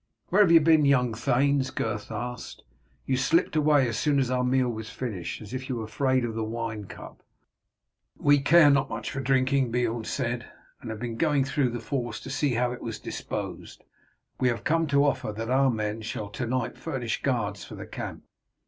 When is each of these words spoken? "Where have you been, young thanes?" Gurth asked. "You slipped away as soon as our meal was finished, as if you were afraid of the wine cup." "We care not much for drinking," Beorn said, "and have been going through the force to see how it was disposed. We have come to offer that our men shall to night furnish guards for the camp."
"Where 0.29 0.41
have 0.41 0.51
you 0.51 0.59
been, 0.61 0.83
young 0.83 1.13
thanes?" 1.13 1.69
Gurth 1.69 2.09
asked. 2.09 2.63
"You 3.05 3.15
slipped 3.17 3.55
away 3.55 3.87
as 3.87 3.99
soon 3.99 4.17
as 4.17 4.31
our 4.31 4.43
meal 4.43 4.67
was 4.69 4.89
finished, 4.89 5.43
as 5.43 5.53
if 5.53 5.69
you 5.69 5.75
were 5.75 5.83
afraid 5.83 6.25
of 6.25 6.33
the 6.33 6.43
wine 6.43 6.85
cup." 6.85 7.21
"We 8.17 8.39
care 8.39 8.71
not 8.71 8.89
much 8.89 9.11
for 9.11 9.19
drinking," 9.21 9.69
Beorn 9.69 10.05
said, 10.05 10.47
"and 10.81 10.89
have 10.89 10.99
been 10.99 11.17
going 11.17 11.43
through 11.45 11.69
the 11.69 11.79
force 11.79 12.19
to 12.21 12.31
see 12.31 12.55
how 12.55 12.71
it 12.71 12.81
was 12.81 12.97
disposed. 12.97 13.83
We 14.39 14.47
have 14.47 14.63
come 14.63 14.87
to 14.87 15.05
offer 15.05 15.31
that 15.33 15.51
our 15.51 15.69
men 15.69 16.01
shall 16.01 16.29
to 16.29 16.47
night 16.47 16.79
furnish 16.79 17.21
guards 17.21 17.63
for 17.63 17.75
the 17.75 17.85
camp." 17.85 18.23